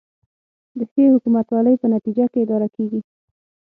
[0.77, 3.01] د ښې حکومتولې په نتیجه کې اداره کیږي